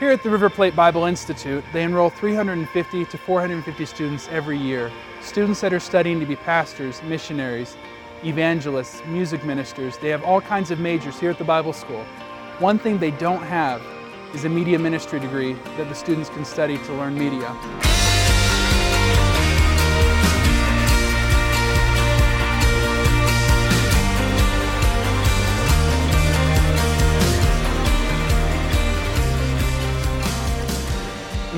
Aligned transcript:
Here 0.00 0.10
at 0.10 0.24
the 0.24 0.30
River 0.30 0.50
Plate 0.50 0.74
Bible 0.74 1.04
Institute, 1.04 1.62
they 1.72 1.84
enroll 1.84 2.10
350 2.10 3.04
to 3.04 3.16
450 3.16 3.84
students 3.84 4.28
every 4.28 4.58
year. 4.58 4.90
Students 5.20 5.60
that 5.60 5.72
are 5.72 5.78
studying 5.78 6.18
to 6.18 6.26
be 6.26 6.34
pastors, 6.34 7.00
missionaries, 7.04 7.76
evangelists, 8.24 9.02
music 9.06 9.44
ministers. 9.44 9.96
They 9.98 10.08
have 10.08 10.24
all 10.24 10.40
kinds 10.40 10.72
of 10.72 10.80
majors 10.80 11.20
here 11.20 11.30
at 11.30 11.38
the 11.38 11.44
Bible 11.44 11.72
School. 11.72 12.04
One 12.58 12.76
thing 12.76 12.98
they 12.98 13.12
don't 13.12 13.44
have 13.44 13.86
is 14.34 14.44
a 14.44 14.48
media 14.48 14.80
ministry 14.80 15.20
degree 15.20 15.52
that 15.76 15.88
the 15.88 15.94
students 15.94 16.28
can 16.28 16.44
study 16.44 16.76
to 16.78 16.92
learn 16.94 17.16
media. 17.16 17.56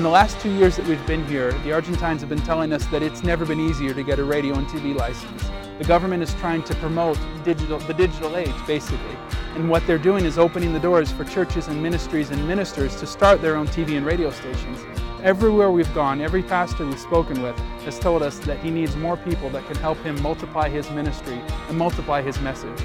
The 0.07 0.13
last 0.13 0.39
two 0.39 0.53
years 0.53 0.77
that 0.77 0.87
we've 0.87 1.05
been 1.05 1.25
here, 1.27 1.51
the 1.65 1.73
Argentines 1.73 2.21
have 2.21 2.29
been 2.29 2.41
telling 2.43 2.71
us 2.71 2.85
that 2.85 3.03
it's 3.03 3.23
never 3.23 3.45
been 3.45 3.59
easier 3.59 3.93
to 3.93 4.03
get 4.03 4.19
a 4.19 4.23
radio 4.23 4.55
and 4.55 4.65
TV 4.67 4.95
license. 4.95 5.51
The 5.79 5.83
government 5.83 6.23
is 6.23 6.33
trying 6.35 6.63
to 6.63 6.75
promote 6.75 7.19
digital, 7.43 7.77
the 7.79 7.93
digital 7.93 8.37
age, 8.37 8.55
basically. 8.65 9.17
And 9.55 9.69
what 9.69 9.85
they're 9.85 9.97
doing 9.97 10.23
is 10.23 10.37
opening 10.37 10.71
the 10.71 10.79
doors 10.79 11.11
for 11.11 11.25
churches 11.25 11.67
and 11.67 11.83
ministries 11.83 12.29
and 12.29 12.47
ministers 12.47 12.95
to 13.01 13.05
start 13.05 13.41
their 13.41 13.57
own 13.57 13.67
TV 13.67 13.97
and 13.97 14.05
radio 14.05 14.29
stations. 14.29 14.79
Everywhere 15.23 15.71
we've 15.71 15.93
gone, 15.93 16.21
every 16.21 16.41
pastor 16.41 16.85
we've 16.85 16.97
spoken 16.97 17.41
with 17.41 17.59
has 17.83 17.99
told 17.99 18.23
us 18.23 18.39
that 18.39 18.59
he 18.59 18.71
needs 18.71 18.95
more 18.95 19.17
people 19.17 19.49
that 19.49 19.67
can 19.67 19.75
help 19.75 19.97
him 20.03 20.21
multiply 20.21 20.69
his 20.69 20.89
ministry 20.91 21.41
and 21.67 21.77
multiply 21.77 22.21
his 22.21 22.39
message. 22.39 22.81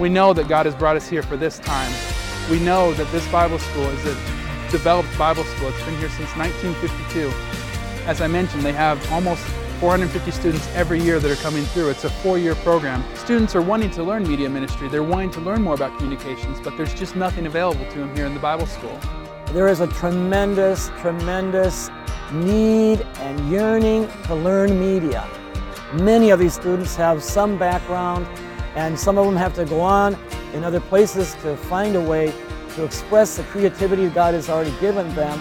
We 0.00 0.08
know 0.08 0.32
that 0.32 0.48
God 0.48 0.66
has 0.66 0.74
brought 0.74 0.96
us 0.96 1.08
here 1.08 1.22
for 1.22 1.36
this 1.36 1.60
time. 1.60 1.92
We 2.50 2.58
know 2.58 2.92
that 2.94 3.08
this 3.12 3.24
Bible 3.30 3.60
school 3.60 3.84
is 3.84 4.04
a 4.06 4.43
developed 4.74 5.16
Bible 5.16 5.44
school. 5.44 5.68
It's 5.68 5.84
been 5.84 5.96
here 5.98 6.08
since 6.08 6.34
1952. 6.36 7.30
As 8.08 8.20
I 8.20 8.26
mentioned, 8.26 8.64
they 8.64 8.72
have 8.72 8.98
almost 9.12 9.40
450 9.78 10.32
students 10.32 10.66
every 10.74 11.00
year 11.00 11.20
that 11.20 11.30
are 11.30 11.40
coming 11.40 11.62
through. 11.66 11.90
It's 11.90 12.02
a 12.02 12.10
four-year 12.10 12.56
program. 12.56 13.04
Students 13.14 13.54
are 13.54 13.62
wanting 13.62 13.92
to 13.92 14.02
learn 14.02 14.26
media 14.26 14.50
ministry. 14.50 14.88
They're 14.88 15.04
wanting 15.04 15.30
to 15.30 15.40
learn 15.40 15.62
more 15.62 15.74
about 15.74 15.96
communications, 15.96 16.58
but 16.58 16.76
there's 16.76 16.92
just 16.92 17.14
nothing 17.14 17.46
available 17.46 17.88
to 17.92 17.98
them 18.00 18.16
here 18.16 18.26
in 18.26 18.34
the 18.34 18.40
Bible 18.40 18.66
school. 18.66 18.98
There 19.52 19.68
is 19.68 19.78
a 19.78 19.86
tremendous, 19.86 20.88
tremendous 20.98 21.88
need 22.32 23.02
and 23.20 23.48
yearning 23.48 24.08
to 24.24 24.34
learn 24.34 24.80
media. 24.80 25.24
Many 25.92 26.30
of 26.30 26.40
these 26.40 26.54
students 26.54 26.96
have 26.96 27.22
some 27.22 27.56
background 27.56 28.26
and 28.74 28.98
some 28.98 29.18
of 29.18 29.24
them 29.26 29.36
have 29.36 29.54
to 29.54 29.66
go 29.66 29.80
on 29.80 30.18
in 30.52 30.64
other 30.64 30.80
places 30.80 31.34
to 31.42 31.56
find 31.56 31.94
a 31.94 32.00
way 32.00 32.34
to 32.74 32.84
express 32.84 33.36
the 33.36 33.42
creativity 33.44 34.08
God 34.08 34.34
has 34.34 34.48
already 34.48 34.74
given 34.80 35.12
them. 35.14 35.38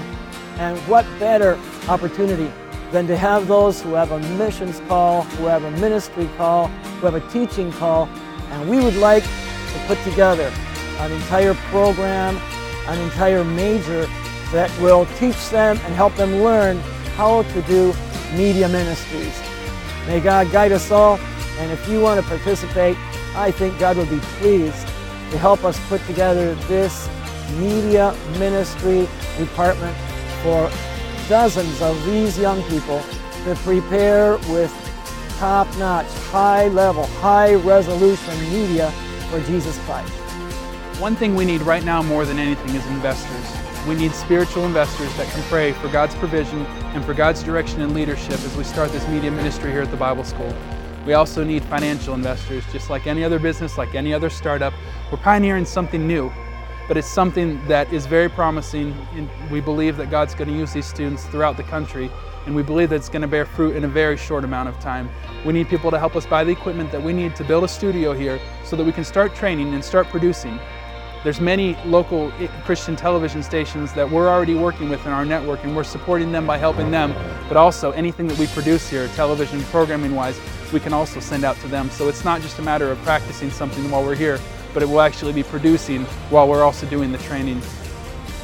And 0.57 0.77
what 0.87 1.05
better 1.19 1.59
opportunity 1.89 2.51
than 2.91 3.07
to 3.07 3.17
have 3.17 3.47
those 3.47 3.81
who 3.81 3.93
have 3.93 4.11
a 4.11 4.19
missions 4.37 4.79
call, 4.87 5.23
who 5.23 5.45
have 5.45 5.63
a 5.63 5.71
ministry 5.71 6.29
call, 6.37 6.67
who 6.67 7.07
have 7.07 7.15
a 7.15 7.31
teaching 7.31 7.71
call. 7.73 8.07
And 8.51 8.69
we 8.69 8.79
would 8.79 8.95
like 8.97 9.23
to 9.23 9.83
put 9.87 9.97
together 10.03 10.53
an 10.99 11.11
entire 11.11 11.55
program, 11.71 12.37
an 12.87 12.99
entire 13.01 13.43
major 13.43 14.05
that 14.51 14.69
will 14.79 15.07
teach 15.17 15.49
them 15.49 15.79
and 15.85 15.95
help 15.95 16.15
them 16.15 16.43
learn 16.43 16.77
how 17.15 17.41
to 17.41 17.61
do 17.63 17.93
media 18.35 18.69
ministries. 18.69 19.41
May 20.05 20.19
God 20.19 20.51
guide 20.51 20.71
us 20.71 20.91
all. 20.91 21.17
And 21.57 21.71
if 21.71 21.87
you 21.87 21.99
want 21.99 22.21
to 22.21 22.27
participate, 22.27 22.97
I 23.35 23.49
think 23.49 23.79
God 23.79 23.97
would 23.97 24.09
be 24.09 24.19
pleased 24.37 24.87
to 25.31 25.37
help 25.39 25.63
us 25.63 25.79
put 25.87 26.05
together 26.05 26.53
this 26.67 27.09
media 27.51 28.15
ministry 28.39 29.07
department 29.37 29.95
for 30.41 30.71
dozens 31.29 31.81
of 31.81 32.03
these 32.05 32.37
young 32.37 32.61
people 32.63 33.01
to 33.45 33.55
prepare 33.63 34.37
with 34.49 34.71
top-notch, 35.37 36.07
high-level, 36.31 37.05
high-resolution 37.05 38.39
media 38.51 38.91
for 39.29 39.39
Jesus 39.41 39.77
Christ. 39.79 40.11
One 40.99 41.15
thing 41.15 41.35
we 41.35 41.43
need 41.43 41.61
right 41.61 41.83
now 41.83 42.01
more 42.01 42.25
than 42.25 42.39
anything 42.39 42.75
is 42.75 42.85
investors. 42.87 43.87
We 43.87 43.95
need 43.95 44.13
spiritual 44.13 44.65
investors 44.65 45.13
that 45.17 45.27
can 45.33 45.43
pray 45.43 45.73
for 45.73 45.89
God's 45.89 46.15
provision 46.15 46.65
and 46.95 47.03
for 47.03 47.13
God's 47.13 47.43
direction 47.43 47.81
and 47.81 47.93
leadership 47.93 48.33
as 48.33 48.55
we 48.55 48.63
start 48.63 48.91
this 48.91 49.05
media 49.09 49.31
ministry 49.31 49.71
here 49.71 49.81
at 49.81 49.91
the 49.91 49.97
Bible 49.97 50.23
School. 50.23 50.55
We 51.05 51.13
also 51.13 51.43
need 51.43 51.63
financial 51.65 52.13
investors, 52.13 52.63
just 52.71 52.89
like 52.89 53.07
any 53.07 53.25
other 53.25 53.39
business, 53.39 53.77
like 53.77 53.93
any 53.93 54.13
other 54.13 54.29
startup. 54.29 54.73
We're 55.11 55.17
pioneering 55.17 55.65
something 55.65 56.07
new 56.07 56.31
but 56.87 56.97
it's 56.97 57.07
something 57.07 57.65
that 57.67 57.91
is 57.93 58.05
very 58.05 58.29
promising 58.29 58.93
and 59.13 59.29
we 59.49 59.61
believe 59.61 59.97
that 59.97 60.09
God's 60.09 60.35
going 60.35 60.49
to 60.49 60.55
use 60.55 60.73
these 60.73 60.85
students 60.85 61.25
throughout 61.25 61.57
the 61.57 61.63
country 61.63 62.11
and 62.45 62.55
we 62.55 62.63
believe 62.63 62.89
that 62.89 62.97
it's 62.97 63.09
going 63.09 63.21
to 63.21 63.27
bear 63.27 63.45
fruit 63.45 63.75
in 63.75 63.85
a 63.85 63.87
very 63.87 64.17
short 64.17 64.43
amount 64.43 64.67
of 64.67 64.77
time. 64.79 65.09
We 65.45 65.53
need 65.53 65.69
people 65.69 65.91
to 65.91 65.99
help 65.99 66.15
us 66.15 66.25
buy 66.25 66.43
the 66.43 66.51
equipment 66.51 66.91
that 66.91 67.01
we 67.01 67.13
need 67.13 67.35
to 67.37 67.43
build 67.43 67.63
a 67.63 67.67
studio 67.67 68.13
here 68.13 68.39
so 68.65 68.75
that 68.75 68.83
we 68.83 68.91
can 68.91 69.05
start 69.05 69.33
training 69.33 69.73
and 69.73 69.83
start 69.83 70.07
producing. 70.07 70.59
There's 71.23 71.39
many 71.39 71.77
local 71.85 72.33
eh, 72.33 72.47
Christian 72.65 72.97
television 72.97 73.43
stations 73.43 73.93
that 73.93 74.09
we're 74.09 74.27
already 74.27 74.55
working 74.55 74.89
with 74.89 75.05
in 75.05 75.13
our 75.13 75.23
network 75.23 75.63
and 75.63 75.73
we're 75.73 75.85
supporting 75.85 76.33
them 76.33 76.45
by 76.45 76.57
helping 76.57 76.91
them, 76.91 77.13
but 77.47 77.55
also 77.55 77.91
anything 77.91 78.27
that 78.27 78.37
we 78.37 78.47
produce 78.47 78.89
here, 78.89 79.07
television 79.15 79.61
programming 79.63 80.15
wise, 80.15 80.37
we 80.73 80.81
can 80.81 80.91
also 80.91 81.21
send 81.21 81.45
out 81.45 81.55
to 81.61 81.69
them. 81.69 81.89
So 81.91 82.09
it's 82.09 82.25
not 82.25 82.41
just 82.41 82.59
a 82.59 82.61
matter 82.61 82.91
of 82.91 82.97
practicing 83.03 83.51
something 83.51 83.89
while 83.89 84.03
we're 84.03 84.15
here, 84.15 84.37
but 84.73 84.83
it 84.83 84.87
will 84.87 85.01
actually 85.01 85.33
be 85.33 85.43
producing 85.43 86.05
while 86.29 86.47
we're 86.47 86.63
also 86.63 86.85
doing 86.87 87.11
the 87.11 87.17
training. 87.19 87.61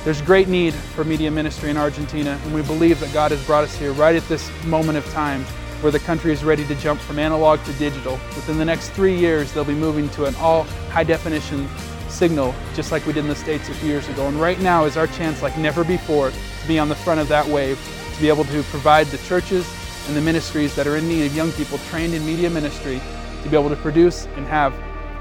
There's 0.06 0.22
great 0.22 0.47
need 0.47 0.73
for 0.73 1.03
media 1.03 1.29
ministry 1.29 1.69
in 1.69 1.78
Argentina, 1.78 2.40
and 2.44 2.53
we 2.53 2.62
believe 2.62 3.00
that 3.01 3.12
God 3.13 3.31
has 3.31 3.45
brought 3.45 3.63
us 3.63 3.75
here 3.75 3.91
right 3.94 4.16
at 4.16 4.28
this 4.29 4.50
moment 4.66 4.97
of 4.97 5.06
time 5.12 5.44
where 5.81 5.91
the 5.91 6.00
country 6.00 6.31
is 6.31 6.44
ready 6.44 6.66
to 6.66 6.75
jump 6.75 7.00
from 7.00 7.19
analog 7.19 7.63
to 7.63 7.73
digital. 7.73 8.13
Within 8.35 8.57
the 8.57 8.66
next 8.66 8.90
three 8.90 9.17
years, 9.17 9.51
they'll 9.53 9.63
be 9.66 9.73
moving 9.73 10.09
to 10.09 10.25
an 10.25 10.35
all 10.35 10.63
high 10.91 11.03
definition 11.03 11.67
signal, 12.07 12.53
just 12.73 12.91
like 12.91 13.06
we 13.06 13.13
did 13.13 13.22
in 13.22 13.29
the 13.29 13.35
States 13.35 13.69
a 13.69 13.73
few 13.73 13.90
years 13.90 14.07
ago. 14.09 14.28
And 14.28 14.40
right 14.41 14.59
now 14.59 14.85
is 14.85 14.97
our 14.97 15.07
chance 15.07 15.41
like 15.41 15.57
never 15.57 15.84
before 15.84 16.31
to 16.31 16.67
be 16.67 16.79
on 16.79 16.90
the 16.90 16.96
front 16.96 17.19
of 17.19 17.28
that 17.29 17.46
wave, 17.46 17.79
to 18.16 18.22
be 18.22 18.28
able 18.28 18.44
to 18.46 18.63
provide 18.63 19.07
the 19.07 19.17
churches 19.19 19.66
and 20.07 20.16
the 20.17 20.22
ministries 20.22 20.75
that 20.75 20.88
are 20.88 20.97
in 20.97 21.07
need 21.07 21.25
of 21.25 21.35
young 21.35 21.51
people 21.53 21.78
trained 21.90 22.13
in 22.13 22.25
media 22.25 22.50
ministry 22.50 23.01
to 23.44 23.50
be 23.50 23.56
able 23.56 23.69
to 23.69 23.75
produce 23.78 24.25
and 24.35 24.46
have 24.46 24.73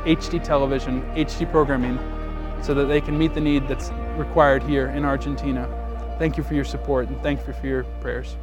HD 0.09 0.43
television, 0.43 1.03
HD 1.15 1.51
programming, 1.51 1.99
so 2.63 2.73
that 2.73 2.87
they 2.87 3.01
can 3.01 3.19
meet 3.19 3.35
the 3.35 3.41
need 3.43 3.69
that's 3.69 3.91
required 4.17 4.63
here 4.63 4.89
in 4.89 5.05
Argentina. 5.05 5.69
Thank 6.19 6.39
you 6.39 6.43
for 6.43 6.55
your 6.55 6.65
support 6.65 7.09
and 7.09 7.23
thank 7.23 7.47
you 7.47 7.53
for 7.53 7.67
your 7.67 7.85
prayers. 8.01 8.35